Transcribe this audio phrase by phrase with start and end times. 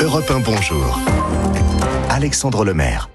[0.00, 1.00] Europe 1 Bonjour.
[2.10, 3.08] Alexandre Lemaire.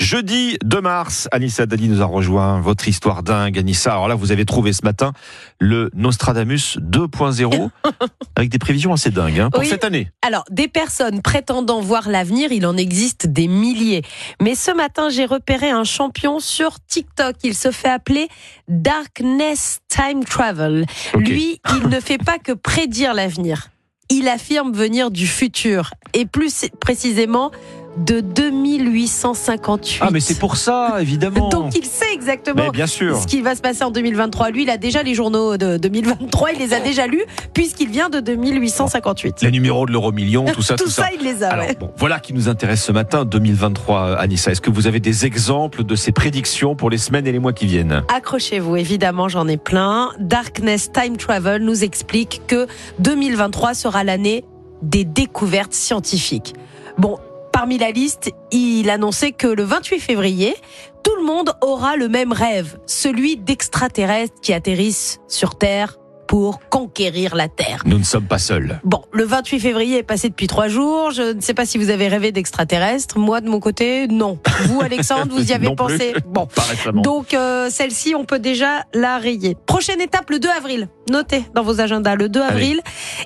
[0.00, 2.60] Jeudi 2 mars, Anissa Dali nous a rejoint.
[2.60, 3.92] Votre histoire dingue, Anissa.
[3.92, 5.12] Alors là, vous avez trouvé ce matin
[5.58, 7.68] le Nostradamus 2.0
[8.36, 9.68] avec des prévisions assez dingues hein, pour Oui.
[9.68, 10.10] cette année.
[10.26, 14.02] Alors, des personnes prétendant voir l'avenir, il en existe des milliers.
[14.40, 17.36] Mais ce matin, j'ai repéré un champion sur TikTok.
[17.44, 18.28] Il se fait appeler
[18.68, 20.86] Darkness Time Travel.
[21.14, 23.68] Lui, il ne fait pas que prédire l'avenir.
[24.10, 25.92] Il affirme venir du futur.
[26.14, 27.52] Et plus précisément,
[27.96, 29.98] de 2858.
[30.00, 31.48] Ah, mais c'est pour ça, évidemment.
[31.50, 33.18] Donc, il sait exactement Mais bien sûr.
[33.20, 34.50] ce qui va se passer en 2023.
[34.50, 38.08] Lui, il a déjà les journaux de 2023, il les a déjà lus, puisqu'il vient
[38.08, 39.42] de 2858.
[39.42, 41.50] Les numéros de l'euro million, tout ça, Tout, tout, ça, il les a.
[41.50, 41.76] Alors, ouais.
[41.78, 44.52] bon, voilà qui nous intéresse ce matin, 2023, Anissa.
[44.52, 47.52] Est-ce que vous avez des exemples de ces prédictions pour les semaines et les mois
[47.52, 48.02] qui viennent?
[48.14, 50.10] Accrochez-vous, évidemment, j'en ai plein.
[50.18, 52.66] Darkness Time Travel nous explique que
[53.00, 54.44] 2023 sera l'année
[54.82, 56.54] des découvertes scientifiques.
[56.98, 57.18] Bon,
[57.60, 60.56] parmi la liste, il annonçait que le 28 février,
[61.02, 65.98] tout le monde aura le même rêve, celui d'extraterrestres qui atterrissent sur Terre
[66.30, 67.82] pour conquérir la Terre.
[67.86, 68.78] Nous ne sommes pas seuls.
[68.84, 71.10] Bon, le 28 février est passé depuis trois jours.
[71.10, 73.18] Je ne sais pas si vous avez rêvé d'extraterrestres.
[73.18, 74.38] Moi, de mon côté, non.
[74.66, 75.98] Vous, Alexandre, vous y avez Non plus.
[75.98, 76.46] pensé Bon.
[76.46, 77.02] Pas récemment.
[77.02, 79.56] Donc euh, celle-ci, on peut déjà la rayer.
[79.66, 80.86] Prochaine étape, le 2 avril.
[81.10, 82.80] Notez dans vos agendas le 2 avril.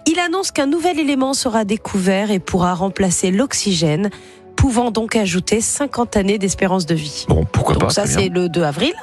[0.06, 4.08] Il annonce qu'un nouvel élément sera découvert et pourra remplacer l'oxygène,
[4.56, 7.26] pouvant donc ajouter 50 années d'espérance de vie.
[7.28, 8.94] Bon, pourquoi Donc pas ça, c'est le 2 avril.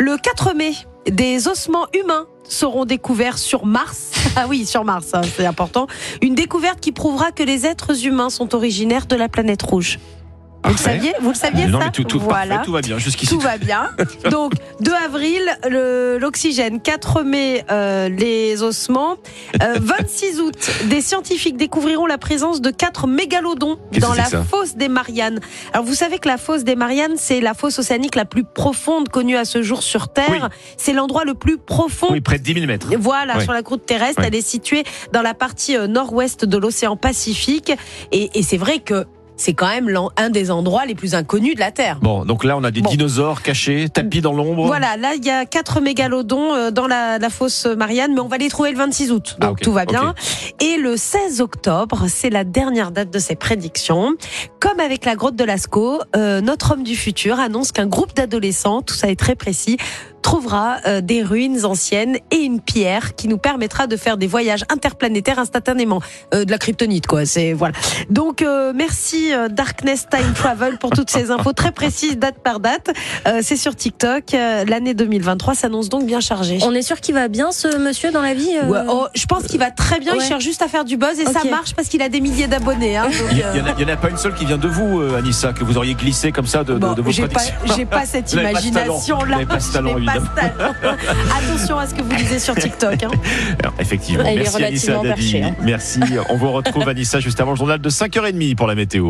[0.00, 0.72] Le 4 mai,
[1.08, 4.10] des ossements humains seront découverts sur Mars.
[4.36, 5.86] Ah oui, sur Mars, hein, c'est important.
[6.20, 10.00] Une découverte qui prouvera que les êtres humains sont originaires de la planète rouge.
[10.74, 12.56] Vous le saviez Vous le saviez Non, ça mais tout, tout, Voilà.
[12.56, 13.32] parfait, tout va bien jusqu'ici.
[13.32, 13.90] Tout va bien.
[14.30, 15.40] Donc, 2 avril,
[16.18, 16.80] l'oxygène.
[16.80, 19.16] 4 mai, euh, les ossements.
[19.62, 20.54] Euh, 26 août,
[20.86, 25.38] des scientifiques découvriront la présence de 4 mégalodons dans la fosse des Mariannes.
[25.72, 29.08] Alors, vous savez que la fosse des Mariannes, c'est la fosse océanique la plus profonde
[29.08, 30.26] connue à ce jour sur Terre.
[30.30, 30.38] Oui.
[30.76, 32.88] C'est l'endroit le plus profond Oui, près de 10 000 mètres.
[32.98, 34.82] voilà, sur la croûte terrestre, elle est située
[35.12, 37.72] dans la partie euh, nord-ouest de l'océan Pacifique.
[38.12, 39.04] Et, et c'est vrai que
[39.36, 41.98] c'est quand même un des endroits les plus inconnus de la Terre.
[42.02, 42.90] Bon, donc là, on a des Bon.
[42.90, 44.66] dinosaures cachés, tapis dans l'ombre.
[44.66, 48.28] Voilà, là il y a quatre mégalodons euh, dans la, la fosse Marianne, mais on
[48.28, 50.14] va les trouver le 26 août, donc Ah, ok, tout va bien.
[50.60, 54.12] Et le 16 octobre, c'est la dernière date de ces prédictions.
[54.60, 58.82] Comme avec la grotte de Lascaux, euh, notre homme du futur annonce qu'un groupe d'adolescents,
[58.82, 59.76] tout ça est très précis,
[60.24, 64.64] trouvera euh, des ruines anciennes et une pierre qui nous permettra de faire des voyages
[64.72, 66.00] interplanétaires instantanément.
[66.32, 67.26] Euh, de la kryptonite, quoi.
[67.26, 67.74] C'est voilà.
[68.10, 72.58] Donc euh, merci euh, Darkness Time Travel pour toutes ces infos très précises, date par
[72.58, 72.90] date.
[73.28, 74.32] Euh, c'est sur TikTok.
[74.34, 76.58] Euh, L'année 2023 s'annonce donc bien chargée.
[76.62, 79.26] On est sûr qu'il va bien ce monsieur dans la vie euh Ouais, oh, je
[79.26, 80.14] pense qu'il va très bien.
[80.16, 82.46] Il cherche juste à faire du buzz et ça marche parce qu'il a des milliers
[82.46, 82.96] d'abonnés.
[82.96, 84.56] Hein, donc, Il n'y en, a- il y en a pas une seule qui vient
[84.56, 87.10] de vous, euh, Anissa, que vous auriez glissé comme ça de, de- Bon, de vos
[87.10, 87.76] j'ai pas, prédictions.
[87.76, 89.94] j'ai pas cette pas ce talent.
[91.36, 93.02] Attention à ce que vous lisez sur TikTok.
[93.02, 93.10] hein.
[93.60, 94.24] Alors, effectivement.
[94.24, 95.42] Elle est Merci Anissa Dadi.
[95.42, 95.54] hein.
[95.62, 96.00] Merci.
[96.28, 99.02] On vous retrouve Anissa juste avant le journal de 5h30 pour la météo.